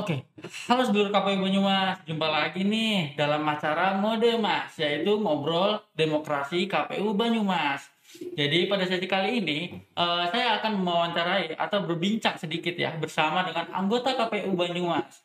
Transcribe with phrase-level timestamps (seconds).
[0.00, 0.24] Oke,
[0.64, 7.12] halo sedulur KPU Banyumas, jumpa lagi nih dalam acara Mode Mas, yaitu ngobrol demokrasi KPU
[7.12, 7.84] Banyumas.
[8.32, 13.68] Jadi pada sesi kali ini eh, saya akan mewawancarai atau berbincang sedikit ya bersama dengan
[13.76, 15.20] anggota KPU Banyumas.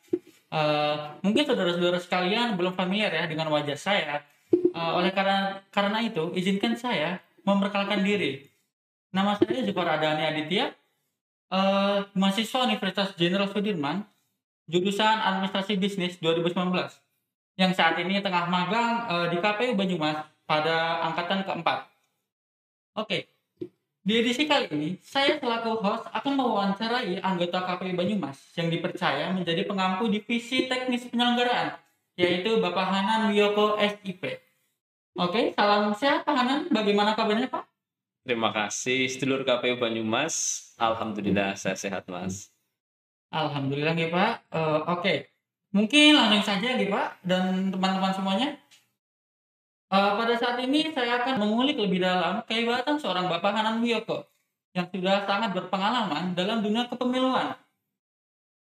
[0.52, 4.28] Eh, mungkin saudara-saudara sekalian belum familiar ya dengan wajah saya.
[4.52, 8.44] Eh, oleh karena karena itu izinkan saya memperkenalkan diri.
[9.08, 10.68] Nama saya Zufar Adani Aditya,
[11.48, 14.04] eh, mahasiswa Universitas Jenderal Sudirman,
[14.66, 16.74] jurusan Administrasi Bisnis 2019
[17.56, 21.88] yang saat ini tengah magang eh, di KPU Banyumas pada angkatan keempat.
[22.96, 23.28] Oke,
[24.06, 29.66] di edisi kali ini saya selaku host akan mewawancarai anggota KPU Banyumas yang dipercaya menjadi
[29.66, 31.74] pengampu divisi teknis penyelenggaraan
[32.16, 34.40] yaitu Bapak Hanan Wiyoko SIP.
[35.16, 36.60] Oke, salam sehat Pak Hanan.
[36.72, 37.64] Bagaimana kabarnya Pak?
[38.22, 40.34] Terima kasih sedulur KPU Banyumas.
[40.80, 42.55] Alhamdulillah saya sehat Mas.
[43.36, 44.32] Alhamdulillah nih Pak.
[44.48, 45.14] Eh, Oke,
[45.76, 48.48] mungkin langsung saja nih Pak dan teman-teman semuanya.
[49.86, 54.26] Eh, pada saat ini saya akan mengulik lebih dalam kehebatan seorang Bapak Hanan Wiyoko
[54.74, 57.54] yang sudah sangat berpengalaman dalam dunia kepemiluan.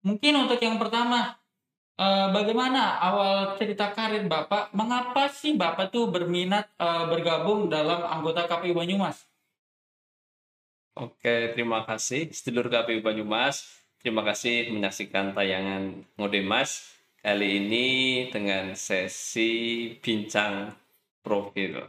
[0.05, 1.39] Mungkin untuk yang pertama,
[1.97, 4.75] eh, bagaimana awal cerita karir Bapak?
[4.75, 9.23] Mengapa sih Bapak tuh berminat eh, bergabung dalam anggota KPU Banyumas?
[10.95, 13.84] Oke, terima kasih sedulur KPU Banyumas.
[14.05, 16.93] Terima kasih menyaksikan tayangan Ngodemas
[17.25, 17.87] kali ini
[18.29, 20.77] dengan sesi bincang
[21.25, 21.81] profil.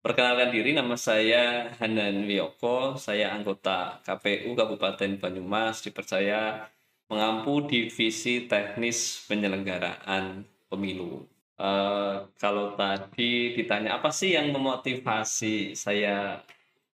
[0.00, 2.96] Perkenalkan diri, nama saya Hanan Wiyoko.
[2.96, 6.72] Saya anggota KPU Kabupaten Banyumas, dipercaya
[7.12, 10.40] mengampu divisi teknis penyelenggaraan
[10.72, 11.20] pemilu.
[11.60, 16.40] Eh, kalau tadi ditanya apa sih yang memotivasi saya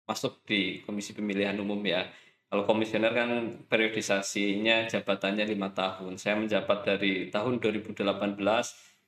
[0.02, 2.10] masuk di Komisi Pemilihan Umum ya.
[2.52, 3.30] Kalau komisioner kan
[3.64, 6.20] periodisasinya jabatannya lima tahun.
[6.20, 8.04] Saya menjabat dari tahun 2018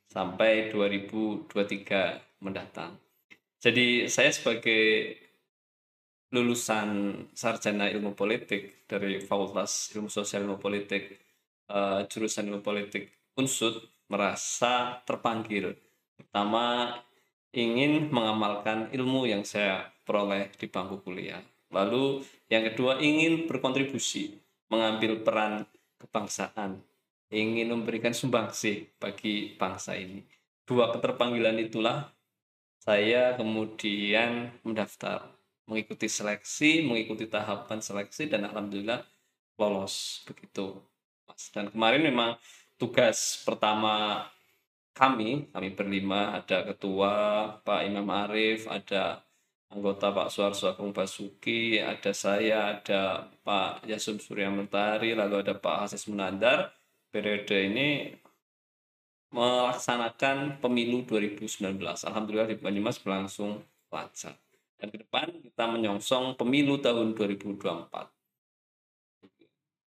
[0.09, 2.97] sampai 2023 mendatang.
[3.61, 5.13] Jadi saya sebagai
[6.33, 11.13] lulusan sarjana ilmu politik dari Fakultas Ilmu Sosial Ilmu Politik
[11.69, 13.77] eh, jurusan Ilmu Politik Unsud
[14.09, 15.77] merasa terpanggil.
[16.17, 16.97] Pertama
[17.53, 21.45] ingin mengamalkan ilmu yang saya peroleh di bangku kuliah.
[21.75, 24.39] Lalu yang kedua ingin berkontribusi,
[24.71, 25.67] mengambil peran
[25.99, 26.79] kebangsaan,
[27.35, 30.23] ingin memberikan sumbangsi bagi bangsa ini.
[30.63, 32.15] Dua keterpanggilan itulah
[32.79, 35.35] saya kemudian mendaftar,
[35.67, 39.03] mengikuti seleksi, mengikuti tahapan seleksi dan alhamdulillah
[39.59, 40.79] lolos begitu.
[41.27, 41.51] Mas.
[41.51, 42.39] Dan kemarin memang
[42.79, 44.27] tugas pertama
[44.95, 47.13] kami, kami berlima, ada ketua
[47.67, 49.27] Pak Imam Arif, ada
[49.73, 55.89] anggota Pak Suarso Agung Basuki, ada saya, ada Pak Yasum Surya Mentari, lalu ada Pak
[55.89, 56.73] Hasis Munandar.
[57.15, 58.11] Periode ini
[59.35, 61.79] melaksanakan pemilu 2019.
[61.81, 64.39] Alhamdulillah di Banyumas berlangsung lancar.
[64.79, 68.11] Dan ke depan kita menyongsong pemilu tahun 2024.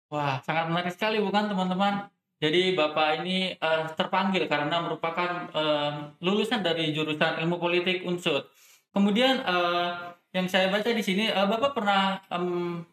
[0.09, 2.09] Wah, sangat menarik sekali bukan teman-teman?
[2.39, 5.91] Jadi Bapak ini eh, terpanggil karena merupakan eh,
[6.23, 8.47] lulusan dari jurusan Ilmu Politik Unsud.
[8.93, 9.91] Kemudian eh,
[10.33, 12.83] yang saya baca di sini eh, Bapak pernah em,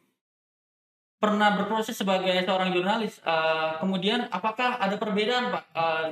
[1.17, 3.21] pernah berproses sebagai seorang jurnalis.
[3.25, 6.07] Eh, kemudian apakah ada perbedaan Pak eh,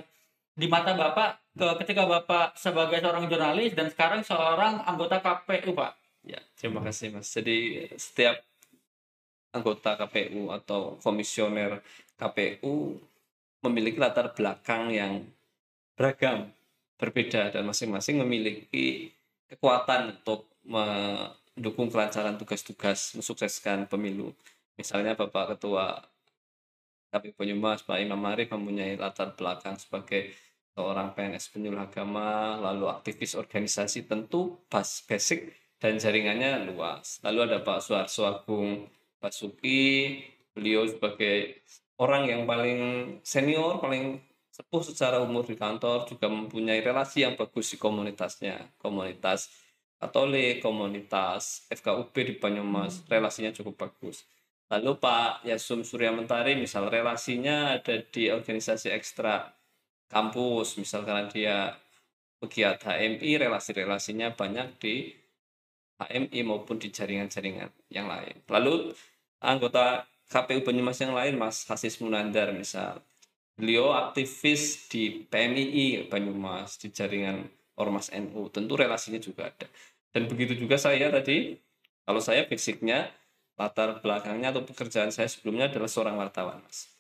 [0.55, 5.93] di mata Bapak ke- ketika Bapak sebagai seorang jurnalis dan sekarang seorang anggota KPU Pak?
[6.25, 7.29] Ya, terima kasih Mas.
[7.29, 8.41] Jadi setiap
[9.55, 11.79] anggota KPU atau komisioner
[12.19, 12.99] KPU
[13.63, 15.23] memiliki latar belakang yang
[15.95, 16.51] beragam,
[16.99, 19.14] berbeda dan masing-masing memiliki
[19.55, 24.35] kekuatan untuk mendukung kelancaran tugas-tugas mensukseskan pemilu.
[24.75, 26.03] Misalnya Bapak Ketua
[27.15, 30.35] KPU Banyumas Pak Imam Arif mempunyai latar belakang sebagai
[30.75, 37.23] seorang PNS penyuluh agama, lalu aktivis organisasi tentu bas basic dan jaringannya luas.
[37.23, 38.91] Lalu ada Pak Suarso Agung
[39.23, 40.19] Basuki,
[40.51, 41.63] beliau sebagai
[42.03, 42.81] orang yang paling
[43.23, 44.19] senior, paling
[44.55, 49.51] sepuh secara umur di kantor, juga mempunyai relasi yang bagus di komunitasnya, komunitas
[50.05, 54.29] Katolik, komunitas FKUB di Banyumas, relasinya cukup bagus.
[54.69, 59.49] Lalu Pak Yasum Surya Mentari, misal relasinya ada di organisasi ekstra
[60.13, 61.57] kampus, misal karena dia
[62.37, 65.09] pegiat HMI, relasi-relasinya banyak di
[65.97, 68.45] HMI maupun di jaringan-jaringan yang lain.
[68.51, 68.93] Lalu
[69.41, 73.01] anggota KPU Banyumas yang lain, Mas Hasis Munandar misal,
[73.55, 79.67] beliau aktivis di PMII Banyumas, di jaringan Ormas NU, tentu relasinya juga ada.
[80.15, 81.59] Dan begitu juga saya tadi,
[82.07, 83.11] kalau saya basicnya,
[83.55, 86.91] latar belakangnya atau pekerjaan saya sebelumnya adalah seorang wartawan, Mas.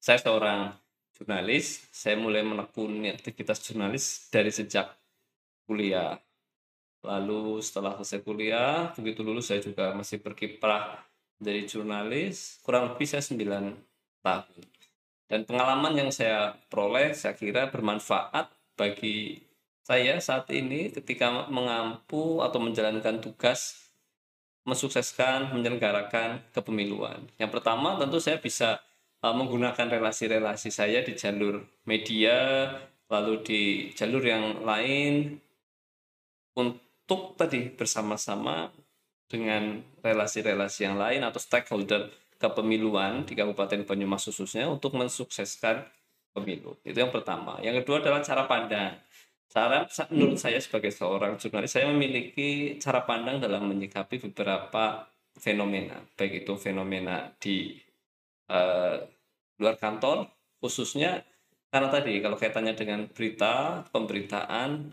[0.00, 0.72] saya seorang
[1.12, 4.88] jurnalis, saya mulai menekuni aktivitas jurnalis dari sejak
[5.68, 6.16] kuliah.
[7.04, 11.04] Lalu setelah selesai kuliah, begitu lulus saya juga masih berkiprah
[11.40, 13.76] menjadi jurnalis, kurang lebih saya 9
[14.24, 14.79] tahun.
[15.30, 19.46] Dan pengalaman yang saya peroleh saya kira bermanfaat bagi
[19.86, 23.90] saya saat ini ketika mengampu atau menjalankan tugas
[24.66, 27.30] mensukseskan menyelenggarakan kepemiluan.
[27.38, 28.82] Yang pertama tentu saya bisa
[29.22, 32.68] uh, menggunakan relasi-relasi saya di jalur media,
[33.08, 33.62] lalu di
[33.96, 35.40] jalur yang lain
[36.58, 38.68] untuk tadi bersama-sama
[39.30, 42.10] dengan relasi-relasi yang lain atau stakeholder
[42.40, 45.84] kepemiluan di Kabupaten Banyumas khususnya untuk mensukseskan
[46.32, 46.80] pemilu.
[46.80, 47.60] Itu yang pertama.
[47.60, 48.96] Yang kedua adalah cara pandang.
[49.50, 49.84] Cara
[50.14, 56.54] menurut saya sebagai seorang jurnalis saya memiliki cara pandang dalam menyikapi beberapa fenomena, baik itu
[56.54, 57.74] fenomena di
[58.46, 58.98] uh,
[59.58, 60.30] luar kantor
[60.62, 61.26] khususnya
[61.70, 64.90] karena tadi kalau kaitannya dengan berita, pemberitaan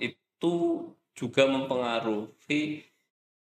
[0.00, 0.54] itu
[1.12, 2.84] juga mempengaruhi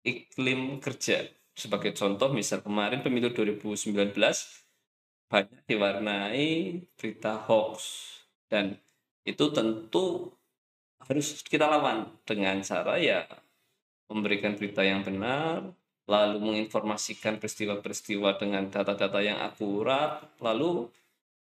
[0.05, 1.25] iklim kerja.
[1.55, 4.11] Sebagai contoh misal kemarin pemilu 2019
[5.31, 7.79] banyak diwarnai berita hoax.
[8.51, 8.75] Dan
[9.23, 10.35] itu tentu
[11.07, 13.23] harus kita lawan dengan cara ya
[14.11, 15.65] memberikan berita yang benar,
[16.05, 20.85] lalu menginformasikan peristiwa-peristiwa dengan data-data yang akurat, lalu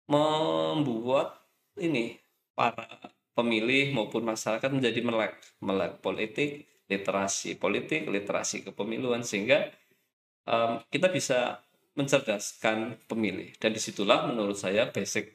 [0.06, 1.34] membuat
[1.74, 2.14] ini
[2.54, 2.86] para
[3.34, 9.74] pemilih maupun masyarakat menjadi melek melek politik, literasi politik, literasi kepemiluan sehingga
[10.48, 11.60] um, kita bisa
[11.94, 15.30] mencerdaskan pemilih dan di situlah menurut saya basic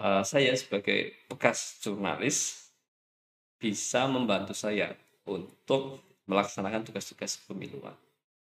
[0.00, 2.68] uh, saya sebagai bekas jurnalis
[3.56, 4.92] bisa membantu saya
[5.24, 7.96] untuk melaksanakan tugas-tugas pemiluan.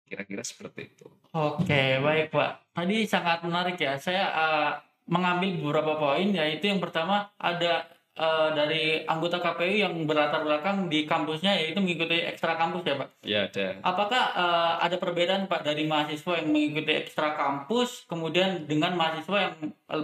[0.08, 1.08] Kira-kira seperti itu.
[1.32, 2.76] Oke, baik Pak.
[2.76, 3.96] Tadi sangat menarik ya.
[3.96, 4.72] Saya uh,
[5.08, 7.88] mengambil beberapa poin, yaitu yang pertama ada
[8.18, 13.08] uh, dari anggota KPU yang berlatar belakang di kampusnya, yaitu mengikuti ekstra kampus ya Pak?
[13.24, 13.66] Ya ada.
[13.80, 19.54] Apakah uh, ada perbedaan Pak dari mahasiswa yang mengikuti ekstra kampus, kemudian dengan mahasiswa yang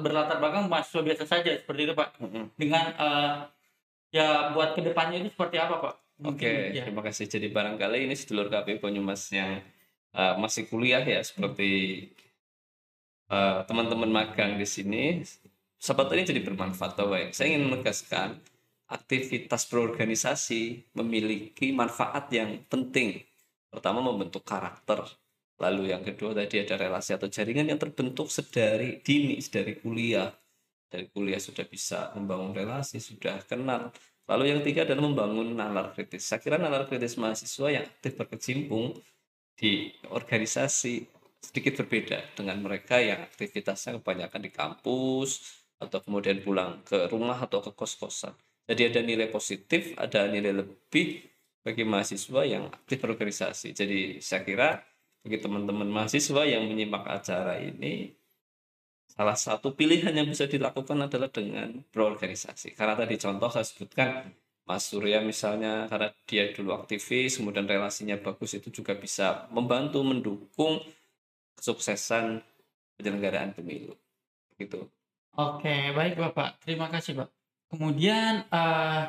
[0.01, 2.09] berlatar belakang mahasiswa biasa saja, seperti itu Pak?
[2.21, 2.45] Mm -hmm.
[2.57, 3.33] Dengan uh,
[4.09, 5.95] ya buat ke depannya itu seperti apa Pak?
[6.27, 6.83] Oke, okay, ya.
[6.83, 7.31] terima kasih.
[7.31, 9.63] Jadi barangkali ini sedulur KPU Banyumas yang
[10.19, 12.11] uh, masih kuliah ya, seperti
[13.31, 15.23] uh, teman-teman magang di sini,
[15.79, 16.93] sahabat ini jadi bermanfaat.
[16.99, 18.39] Bahwa saya ingin menegaskan
[18.91, 23.23] aktivitas berorganisasi memiliki manfaat yang penting.
[23.69, 25.05] Pertama membentuk karakter,
[25.61, 30.33] lalu yang kedua tadi ada relasi atau jaringan yang terbentuk sedari dini, sedari kuliah.
[30.89, 33.93] Dari kuliah sudah bisa membangun relasi, sudah kenal,
[34.29, 36.29] Lalu yang ketiga adalah membangun nalar kritis.
[36.29, 38.93] Saya kira nalar kritis mahasiswa yang aktif berkecimpung
[39.57, 41.09] di organisasi
[41.41, 47.63] sedikit berbeda dengan mereka yang aktivitasnya kebanyakan di kampus atau kemudian pulang ke rumah atau
[47.63, 48.35] ke kos-kosan.
[48.69, 51.25] Jadi ada nilai positif, ada nilai lebih
[51.65, 53.73] bagi mahasiswa yang aktif berorganisasi.
[53.73, 54.83] Jadi saya kira
[55.25, 58.13] bagi teman-teman mahasiswa yang menyimak acara ini
[59.09, 62.77] salah satu pilihan yang bisa dilakukan adalah dengan berorganisasi.
[62.77, 64.31] Karena tadi contoh saya sebutkan
[64.69, 70.85] Mas Surya misalnya karena dia dulu aktivis, kemudian relasinya bagus itu juga bisa membantu mendukung
[71.57, 72.45] kesuksesan
[73.01, 73.97] penyelenggaraan pemilu.
[74.61, 74.85] Gitu.
[75.39, 76.59] Oke, baik Bapak.
[76.67, 77.31] Terima kasih, Pak.
[77.71, 79.07] Kemudian uh,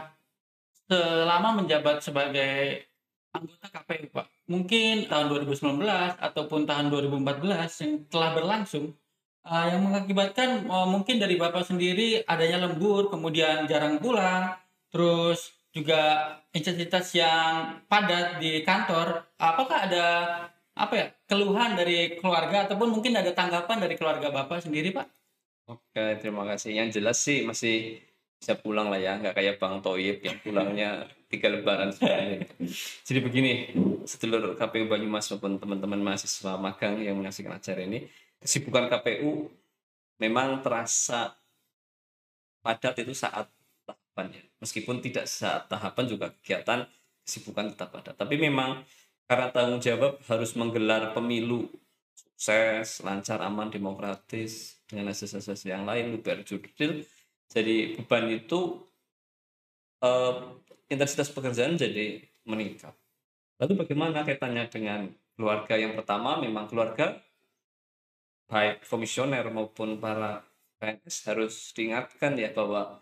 [0.85, 2.85] selama menjabat sebagai
[3.33, 5.81] anggota KPU, Pak, mungkin tahun 2019
[6.21, 8.93] ataupun tahun 2014 yang telah berlangsung,
[9.41, 14.53] uh, yang mengakibatkan uh, mungkin dari bapak sendiri adanya lembur kemudian jarang pulang
[14.93, 20.05] terus juga intensitas yang padat di kantor apakah ada
[20.73, 25.18] apa ya keluhan dari keluarga ataupun mungkin ada tanggapan dari keluarga bapak sendiri pak
[25.69, 28.01] Oke terima kasih yang jelas sih masih
[28.39, 30.89] bisa pulang lah ya nggak kayak bang Toyib yang pulangnya
[31.27, 32.39] tiga lebaran sekali
[33.07, 33.51] jadi begini
[34.07, 38.07] sedulur KPU Banyumas maupun teman-teman mahasiswa magang yang menyaksikan acara ini
[38.39, 39.51] kesibukan KPU
[40.19, 41.35] memang terasa
[42.59, 43.47] padat itu saat
[43.87, 44.43] tahapannya.
[44.59, 46.85] Meskipun tidak saat tahapan juga kegiatan
[47.23, 48.11] kesibukan tetap ada.
[48.11, 48.83] Tapi memang
[49.25, 51.71] karena tanggung jawab harus menggelar pemilu
[52.25, 57.03] sukses, lancar, aman, demokratis dengan asas-asas yang lain, luber jurdil.
[57.49, 58.83] Jadi beban itu
[60.03, 60.33] eh,
[60.89, 62.93] intensitas pekerjaan jadi meningkat.
[63.59, 66.39] Lalu bagaimana kaitannya dengan keluarga yang pertama?
[66.39, 67.19] Memang keluarga
[68.49, 70.41] baik komisioner maupun para
[70.81, 72.97] PNS harus diingatkan ya bahwa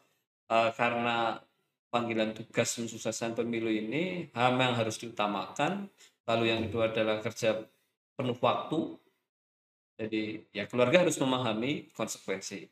[0.52, 1.40] uh, karena
[1.88, 5.88] panggilan tugas mensukseskan pemilu ini HAM yang harus diutamakan
[6.28, 7.64] lalu yang kedua adalah kerja
[8.20, 9.00] penuh waktu
[9.98, 12.70] jadi ya keluarga harus memahami konsekuensi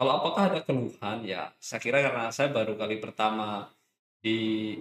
[0.00, 1.28] Kalau apakah ada keluhan?
[1.28, 3.68] Ya, saya kira karena saya baru kali pertama
[4.24, 4.72] di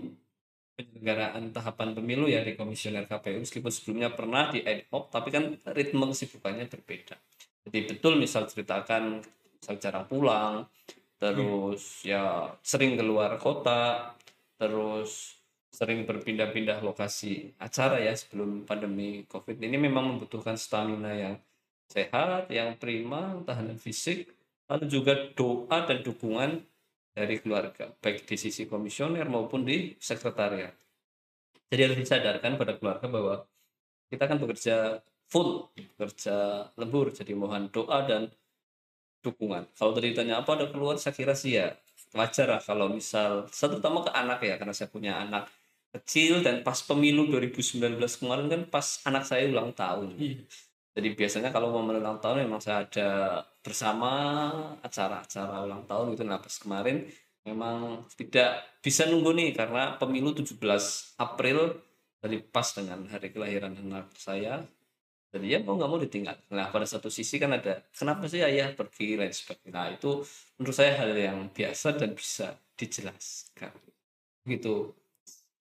[0.79, 5.59] penyelenggaraan tahapan pemilu ya di komisioner KPU meskipun sebelumnya pernah di ad hoc tapi kan
[5.75, 7.19] ritme kesibukannya berbeda.
[7.67, 9.19] Jadi betul misal ceritakan
[9.59, 9.75] misal
[10.07, 10.63] pulang,
[11.19, 14.15] terus ya sering keluar kota,
[14.55, 15.35] terus
[15.67, 21.35] sering berpindah-pindah lokasi acara ya sebelum pandemi COVID ini memang membutuhkan stamina yang
[21.89, 24.29] sehat, yang prima, tahanan fisik,
[24.69, 26.61] lalu juga doa dan dukungan
[27.17, 30.71] dari keluarga, baik di sisi komisioner maupun di sekretariat.
[31.69, 33.35] Jadi harus disadarkan pada keluarga bahwa
[34.09, 34.75] kita akan bekerja
[35.29, 38.29] full, bekerja lembur, jadi mohon doa dan
[39.25, 39.67] dukungan.
[39.75, 41.73] Kalau tadi ditanya apa ada keluar, saya kira sih ya
[42.15, 45.45] wajar lah kalau misal, satu terutama ke anak ya, karena saya punya anak
[45.89, 50.13] kecil dan pas pemilu 2019 kemarin kan pas anak saya ulang tahun.
[50.17, 50.45] Iya.
[50.97, 53.09] Jadi biasanya kalau mau ulang tahun memang saya ada
[53.61, 54.11] bersama
[54.81, 56.23] acara-acara ulang tahun gitu.
[56.25, 57.05] Nah pas kemarin
[57.45, 60.57] memang tidak bisa nunggu nih karena pemilu 17
[61.21, 61.77] April
[62.19, 64.65] dari pas dengan hari kelahiran anak saya.
[65.29, 66.37] Jadi ya mau nggak mau ditinggal.
[66.57, 69.69] Nah pada satu sisi kan ada kenapa sih ayah pergi lain sebagainya.
[69.69, 70.25] Nah itu
[70.57, 73.71] menurut saya hal yang biasa dan bisa dijelaskan.
[74.49, 74.89] Gitu.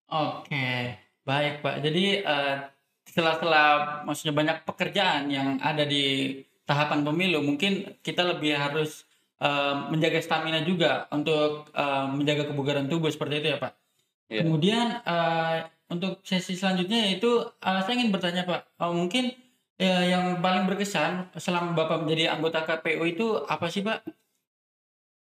[0.07, 0.95] Oke,
[1.27, 1.83] baik Pak.
[1.83, 2.63] Jadi uh,
[3.07, 6.37] setelah-setelah maksudnya banyak pekerjaan yang ada di
[6.67, 9.07] tahapan pemilu, mungkin kita lebih harus
[9.39, 13.73] uh, menjaga stamina juga untuk uh, menjaga kebugaran tubuh seperti itu ya Pak.
[14.27, 14.43] Yeah.
[14.43, 19.31] Kemudian uh, untuk sesi selanjutnya itu uh, saya ingin bertanya Pak, uh, mungkin
[19.79, 24.03] uh, yang paling berkesan selama Bapak menjadi anggota KPU itu apa sih Pak?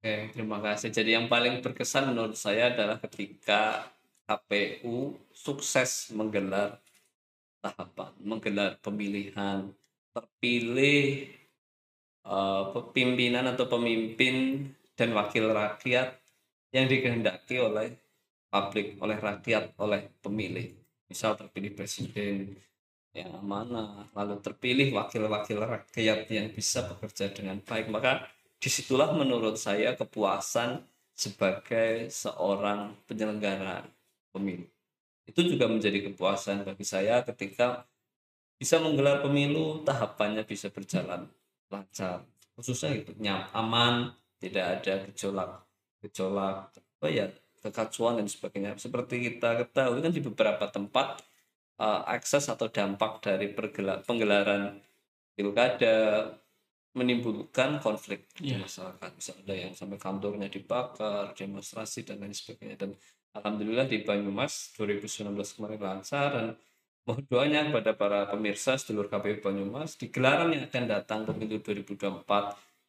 [0.04, 0.92] Oke, terima kasih.
[0.92, 3.88] Jadi yang paling berkesan menurut saya adalah ketika
[4.28, 6.83] KPU sukses menggelar
[7.64, 9.72] tahapan menggelar pemilihan
[10.12, 11.32] terpilih
[12.28, 16.12] uh, pimpinan atau pemimpin dan wakil rakyat
[16.76, 17.96] yang dikehendaki oleh
[18.52, 20.76] publik oleh rakyat oleh pemilih.
[21.08, 22.52] Misal terpilih presiden
[23.14, 27.88] yang mana lalu terpilih wakil-wakil rakyat yang bisa bekerja dengan baik.
[27.88, 28.26] Maka
[28.58, 30.82] di situlah menurut saya kepuasan
[31.14, 33.86] sebagai seorang penyelenggara
[34.34, 34.73] pemilu
[35.24, 37.88] itu juga menjadi kepuasan bagi saya ketika
[38.60, 41.26] bisa menggelar pemilu tahapannya bisa berjalan
[41.72, 42.22] lancar
[42.54, 45.64] khususnya itu nyam aman tidak ada gejolak
[46.04, 47.26] gejolak apa ya
[47.64, 51.24] kekacauan dan sebagainya seperti kita ketahui kan di beberapa tempat
[51.80, 54.78] uh, akses atau dampak dari pergelar, penggelaran
[55.32, 56.28] pilkada
[56.94, 58.38] menimbulkan konflik yeah.
[58.38, 58.56] di iya.
[58.62, 62.90] masyarakat bisa ada yang sampai kantornya dibakar demonstrasi dan lain sebagainya dan
[63.34, 66.46] Alhamdulillah di Banyumas 2019 kemarin lancar dan
[67.02, 72.22] mohon doanya kepada para pemirsa seluruh KPU Banyumas di gelaran yang akan datang pemilu 2024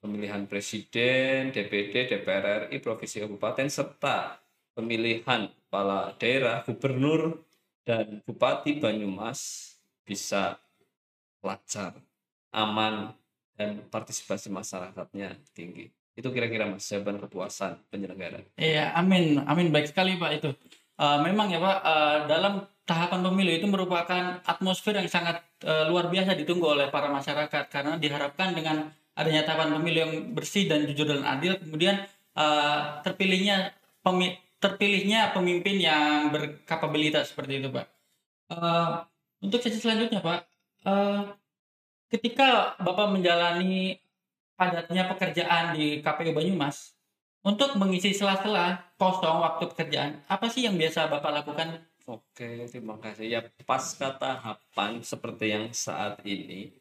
[0.06, 4.38] pemilihan presiden, DPD, DPR RI, provinsi kabupaten serta
[4.78, 7.42] pemilihan kepala daerah, gubernur
[7.82, 9.74] dan bupati Banyumas
[10.06, 10.62] bisa
[11.42, 11.98] lancar,
[12.54, 13.18] aman
[13.58, 15.95] dan partisipasi masyarakatnya tinggi.
[16.16, 18.40] Itu kira-kira mas jawaban kepuasan penyelenggara.
[18.56, 20.50] Iya, amin, amin baik sekali pak itu.
[20.96, 26.08] Uh, memang ya pak, uh, dalam tahapan pemilu itu merupakan atmosfer yang sangat uh, luar
[26.08, 31.04] biasa ditunggu oleh para masyarakat karena diharapkan dengan adanya tahapan pemilu yang bersih dan jujur
[31.04, 32.08] dan adil, kemudian
[32.40, 37.92] uh, terpilihnya pemi terpilihnya pemimpin yang berkapabilitas seperti itu pak.
[38.48, 39.04] Uh,
[39.44, 40.48] untuk sesi selanjutnya pak,
[40.88, 41.36] uh,
[42.08, 44.00] ketika bapak menjalani
[44.56, 46.96] padatnya pekerjaan di KPU Banyumas,
[47.46, 51.78] untuk mengisi sela-sela kosong waktu pekerjaan, apa sih yang biasa Bapak lakukan?
[52.10, 53.26] Oke, terima kasih.
[53.30, 56.74] Ya, pasca tahapan seperti yang saat ini,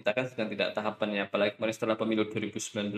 [0.00, 2.96] kita kan sedang tidak tahapannya, apalagi kemarin setelah pemilu 2019,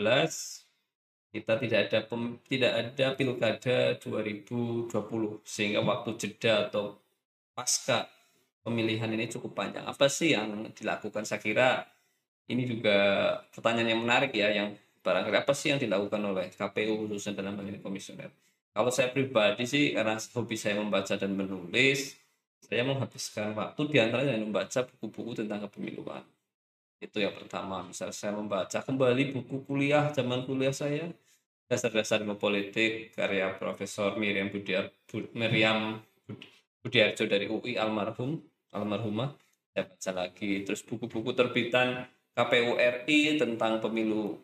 [1.35, 4.87] kita tidak ada pem, tidak ada pilkada 2020
[5.43, 7.03] sehingga waktu jeda atau
[7.59, 8.07] pasca
[8.63, 9.83] pemilihan ini cukup panjang.
[9.83, 11.27] Apa sih yang dilakukan?
[11.27, 11.91] Saya kira
[12.51, 12.97] ini juga
[13.55, 17.81] pertanyaan yang menarik ya yang barangkali apa sih yang dilakukan oleh KPU khususnya dalam hal
[17.81, 18.33] komisioner?
[18.75, 22.19] Kalau saya pribadi sih karena hobi saya membaca dan menulis
[22.65, 26.25] saya menghabiskan waktu di antaranya membaca buku-buku tentang kepemiluan.
[26.97, 27.85] Itu yang pertama.
[27.85, 31.13] Misalnya saya membaca kembali buku kuliah zaman kuliah saya
[31.69, 34.89] dasar-dasar politik karya Profesor Miriam Budiar
[35.37, 36.01] Miriam
[36.81, 38.41] Budiarjo dari UI almarhum
[38.73, 39.37] almarhumah.
[39.77, 40.65] Saya baca lagi.
[40.65, 44.39] Terus buku-buku terbitan KPU RI tentang pemilu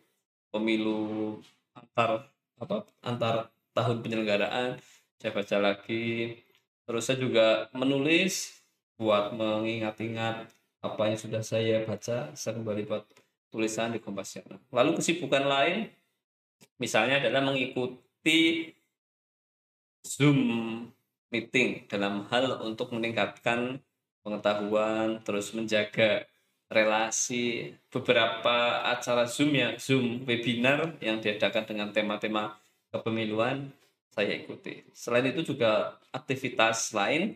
[0.51, 1.39] pemilu
[1.75, 3.35] antar apa antar
[3.75, 4.79] tahun penyelenggaraan
[5.19, 6.39] saya baca lagi.
[6.87, 8.63] Terus saya juga menulis
[8.99, 13.05] buat mengingat-ingat apa yang sudah saya baca saya kembali buat
[13.51, 14.39] tulisan di Kompas
[14.73, 15.91] Lalu kesibukan lain
[16.81, 18.73] Misalnya adalah mengikuti
[20.01, 20.41] Zoom
[21.29, 23.85] meeting dalam hal untuk meningkatkan
[24.25, 26.25] pengetahuan, terus menjaga
[26.71, 32.55] relasi beberapa acara Zoom ya, Zoom webinar yang diadakan dengan tema-tema
[32.95, 33.75] kepemiluan
[34.15, 34.87] saya ikuti.
[34.95, 37.35] Selain itu juga aktivitas lain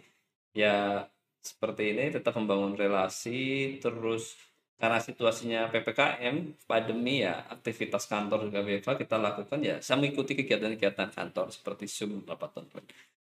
[0.55, 1.07] ya
[1.43, 4.39] seperti ini tetap membangun relasi terus
[4.79, 11.15] karena situasinya PPKM pandemi ya aktivitas kantor juga WFA kita lakukan ya saya mengikuti kegiatan-kegiatan
[11.15, 12.89] kantor seperti Zoom rapat online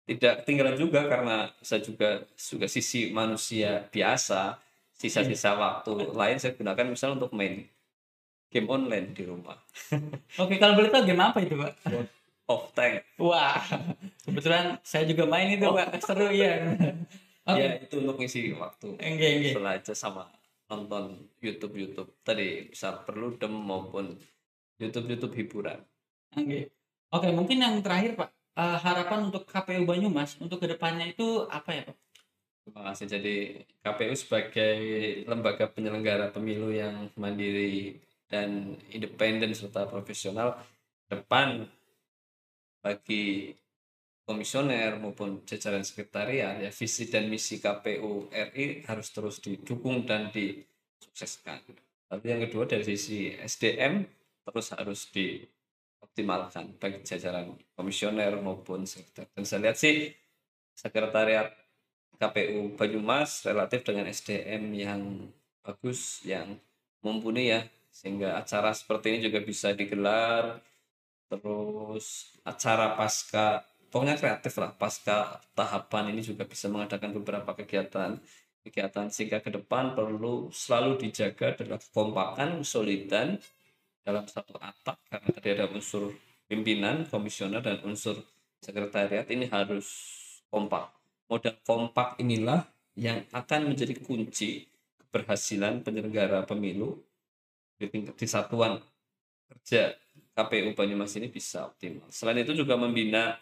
[0.06, 4.60] tidak ketinggalan juga karena saya juga juga sisi manusia biasa
[5.02, 7.66] sisa-sisa waktu lain saya gunakan misalnya untuk main
[8.52, 9.58] game online di rumah
[10.42, 11.72] Oke, kalau boleh tahu game apa itu, Pak?
[12.46, 13.58] off tank Wah,
[14.22, 15.98] kebetulan saya juga main itu, Pak.
[16.06, 16.62] Seru ya.
[17.42, 17.58] Oke.
[17.58, 19.28] ya itu untuk ngisi waktu oke.
[19.50, 20.30] setelah aja sama
[20.70, 24.14] nonton YouTube YouTube tadi bisa perlu dem maupun
[24.78, 25.82] YouTube YouTube hiburan
[26.32, 26.72] Oke.
[27.12, 28.30] Oke, mungkin yang terakhir, Pak.
[28.52, 31.96] Eh, harapan untuk KPU Banyumas untuk ke depannya itu apa ya, Pak?
[32.70, 33.10] Kasih.
[33.10, 34.78] Jadi KPU sebagai
[35.26, 37.98] lembaga penyelenggara pemilu yang mandiri
[38.30, 40.54] dan independen serta profesional
[41.10, 41.66] depan
[42.80, 43.52] bagi
[44.22, 51.58] komisioner maupun jajaran sekretariat ya visi dan misi KPU RI harus terus didukung dan disukseskan.
[52.06, 54.06] Tapi yang kedua dari sisi SDM
[54.46, 59.34] terus harus dioptimalkan bagi jajaran komisioner maupun sekretariat.
[59.34, 60.14] Dan saya lihat sih
[60.78, 61.61] sekretariat
[62.22, 65.02] KPU Banyumas relatif dengan SDM yang
[65.66, 66.54] bagus yang
[67.02, 67.66] mumpuni ya.
[67.90, 70.62] Sehingga acara seperti ini juga bisa digelar.
[71.26, 74.70] Terus acara pasca pokoknya kreatif lah.
[74.70, 78.22] Pasca tahapan ini juga bisa mengadakan beberapa kegiatan.
[78.62, 83.42] Kegiatan sehingga ke depan perlu selalu dijaga adalah kekompakan kesulitan
[84.06, 84.94] dalam satu atap.
[85.10, 86.14] Karena tadi ada unsur
[86.46, 88.14] pimpinan komisioner dan unsur
[88.62, 89.26] sekretariat.
[89.26, 89.90] Ini harus
[90.46, 91.01] kompak
[91.32, 94.68] modal kompak inilah yang akan menjadi kunci
[95.00, 97.00] keberhasilan penyelenggara pemilu
[97.80, 98.76] di tingkat di satuan
[99.48, 99.96] kerja
[100.36, 102.04] KPU Banyumas ini bisa optimal.
[102.12, 103.40] Selain itu juga membina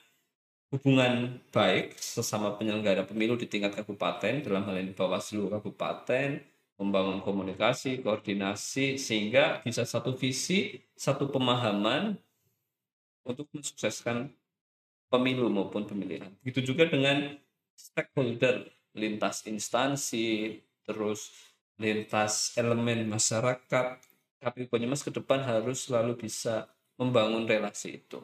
[0.70, 6.38] hubungan baik sesama penyelenggara pemilu di tingkat kabupaten dalam hal ini Bawaslu kabupaten
[6.78, 12.14] membangun komunikasi, koordinasi sehingga bisa satu visi, satu pemahaman
[13.26, 14.30] untuk mensukseskan
[15.10, 16.30] pemilu maupun pemilihan.
[16.40, 17.36] Begitu juga dengan
[17.80, 21.32] stakeholder lintas instansi, terus
[21.80, 23.96] lintas elemen masyarakat,
[24.40, 26.68] KPU Banyumas ke depan harus selalu bisa
[27.00, 28.20] membangun relasi itu.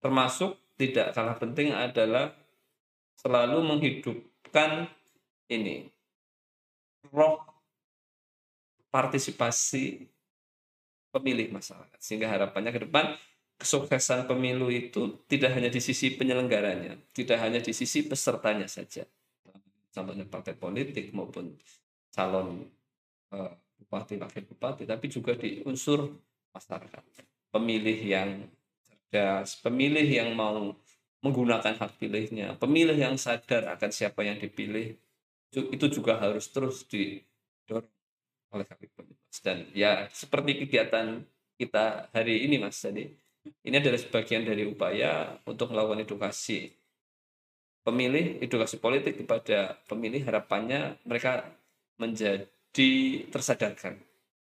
[0.00, 2.32] Termasuk tidak kalah penting adalah
[3.20, 4.88] selalu menghidupkan
[5.52, 5.88] ini
[7.12, 7.44] roh
[8.88, 10.08] partisipasi
[11.12, 13.12] pemilih masyarakat sehingga harapannya ke depan
[13.60, 19.04] kesuksesan pemilu itu tidak hanya di sisi penyelenggaranya, tidak hanya di sisi pesertanya saja.
[19.92, 21.52] Contohnya partai politik maupun
[22.08, 22.64] calon
[23.36, 26.08] uh, bupati, wakil bupati, tapi juga di unsur
[26.56, 27.04] masyarakat.
[27.52, 28.30] Pemilih yang
[28.88, 30.72] cerdas, pemilih yang mau
[31.20, 34.96] menggunakan hak pilihnya, pemilih yang sadar akan siapa yang dipilih,
[35.52, 37.84] itu juga harus terus didorong
[38.56, 39.04] oleh KPU.
[39.44, 41.22] Dan ya seperti kegiatan
[41.60, 43.10] kita hari ini Mas tadi,
[43.44, 46.72] ini adalah sebagian dari upaya untuk melakukan edukasi
[47.80, 51.48] pemilih, edukasi politik kepada pemilih harapannya mereka
[51.96, 52.90] menjadi
[53.32, 53.96] tersadarkan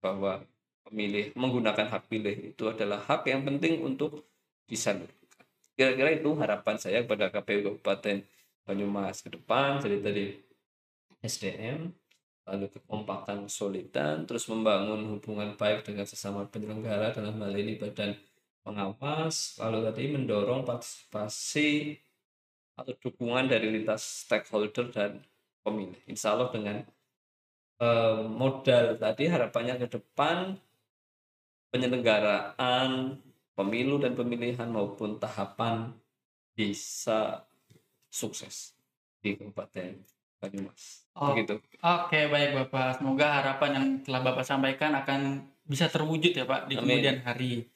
[0.04, 0.44] bahwa
[0.84, 4.28] pemilih menggunakan hak pilih itu adalah hak yang penting untuk
[4.68, 5.16] disalurkan.
[5.72, 8.20] Kira-kira itu harapan saya kepada KPU Kabupaten
[8.62, 9.80] Banyumas ke depan.
[9.80, 10.24] Jadi tadi
[11.24, 11.88] SDM,
[12.44, 18.12] lalu kekompakan solidan, terus membangun hubungan baik dengan sesama penyelenggara dalam hal ini badan
[18.62, 21.98] pengawas, lalu tadi mendorong partisipasi
[22.78, 25.20] atau dukungan dari lintas stakeholder dan
[25.62, 25.98] pemilih.
[26.08, 26.76] Insya Allah dengan
[27.82, 30.56] eh, modal tadi harapannya ke depan
[31.72, 33.18] penyelenggaraan
[33.56, 35.92] pemilu dan pemilihan maupun tahapan
[36.52, 37.44] bisa
[38.12, 38.76] sukses
[39.24, 39.96] di Kabupaten
[40.42, 41.08] Banyumas.
[41.16, 41.60] Oh, Begitu.
[41.80, 42.98] Oke, baik Bapak.
[43.00, 46.98] Semoga harapan yang telah Bapak sampaikan akan bisa terwujud ya Pak di Amin.
[46.98, 47.70] kemudian hari.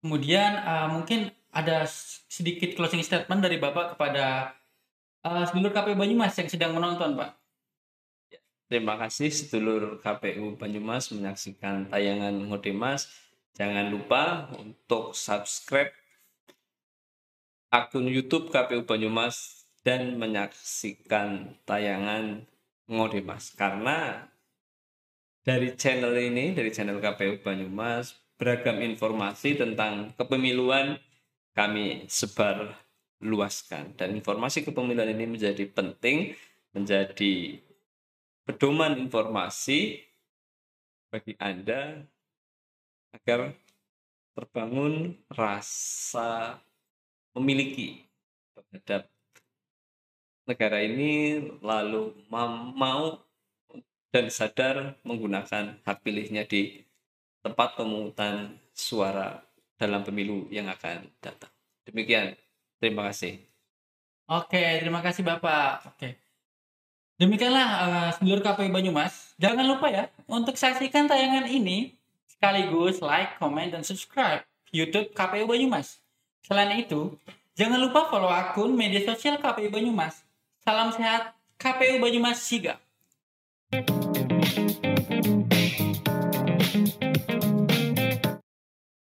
[0.00, 1.84] Kemudian eh, mungkin ada
[2.30, 4.56] sedikit closing statement dari Bapak kepada
[5.20, 7.30] eh, sedulur KPU Banyumas yang sedang menonton Pak.
[8.70, 13.10] Terima kasih sedulur KPU Banyumas menyaksikan tayangan Ngodemas.
[13.58, 15.90] Jangan lupa untuk subscribe
[17.68, 22.46] akun YouTube KPU Banyumas dan menyaksikan tayangan
[22.88, 24.30] Ngodemas karena
[25.42, 30.96] dari channel ini, dari channel KPU Banyumas beragam informasi tentang kepemiluan
[31.52, 32.72] kami sebar
[33.20, 33.92] luaskan.
[34.00, 36.32] Dan informasi kepemiluan ini menjadi penting
[36.72, 37.60] menjadi
[38.48, 40.00] pedoman informasi
[41.12, 42.00] bagi Anda
[43.12, 43.52] agar
[44.32, 46.56] terbangun rasa
[47.36, 48.06] memiliki
[48.56, 49.10] terhadap
[50.48, 53.20] negara ini lalu mau
[54.10, 56.82] dan sadar menggunakan hak pilihnya di
[57.40, 59.40] tempat pemungutan suara
[59.80, 61.50] dalam pemilu yang akan datang.
[61.88, 62.36] Demikian.
[62.80, 63.40] Terima kasih.
[64.30, 65.90] Oke, terima kasih Bapak.
[65.92, 66.16] Oke.
[67.20, 69.36] Demikianlah uh, sedulur KPU Banyumas.
[69.36, 71.92] Jangan lupa ya untuk saksikan tayangan ini
[72.24, 74.40] sekaligus like, comment, dan subscribe
[74.72, 76.00] YouTube KPU Banyumas.
[76.40, 77.20] Selain itu,
[77.52, 80.24] jangan lupa follow akun media sosial KPU Banyumas.
[80.64, 82.80] Salam sehat KPU Banyumas Siga.
[83.70, 84.29] Thank you.